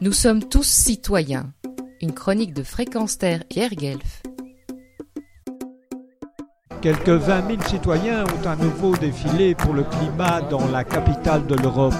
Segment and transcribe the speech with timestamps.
[0.00, 1.46] Nous sommes tous citoyens.
[2.00, 4.22] Une chronique de Fréquence Terre Pierre Guelf.
[6.80, 11.56] Quelques 20 000 citoyens ont à nouveau défilé pour le climat dans la capitale de
[11.56, 11.96] l'Europe.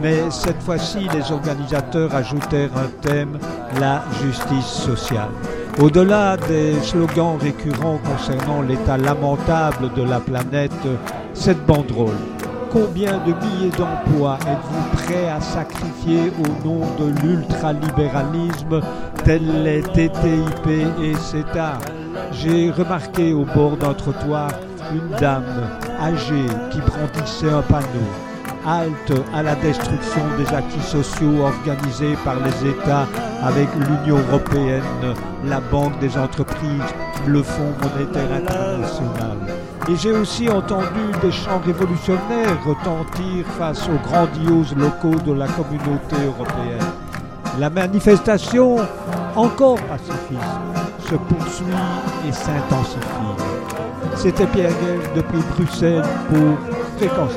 [0.00, 3.38] Mais cette fois-ci, les organisateurs ajoutèrent un thème,
[3.78, 5.32] la justice sociale.
[5.78, 10.72] Au-delà des slogans récurrents concernant l'état lamentable de la planète,
[11.34, 12.16] cette banderole
[12.72, 18.80] Combien de milliers d'emplois êtes-vous prêts à sacrifier au nom de l'ultralibéralisme
[19.24, 20.66] tel les TTIP
[21.02, 21.78] et CETA
[22.32, 24.48] J'ai remarqué au bord d'un trottoir
[24.90, 25.68] une dame
[26.00, 28.08] âgée qui brandissait un panneau.
[28.66, 33.06] Halte à la destruction des acquis sociaux organisés par les États
[33.42, 35.14] avec l'Union européenne,
[35.44, 36.94] la Banque des entreprises,
[37.26, 39.51] le Fonds monétaire international.
[39.88, 40.86] Et j'ai aussi entendu
[41.20, 46.86] des chants révolutionnaires retentir face aux grandioses locaux de la communauté européenne.
[47.58, 48.76] La manifestation,
[49.34, 50.40] encore pacifiste,
[51.10, 51.66] se poursuit
[52.28, 53.02] et s'intensifie.
[54.14, 56.58] C'était Pierre Gueule depuis Bruxelles pour
[56.96, 57.36] Fréquence.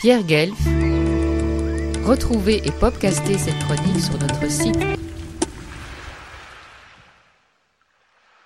[0.00, 0.56] Pierre Guelf.
[2.06, 4.78] Retrouvez et podcastez cette chronique sur notre site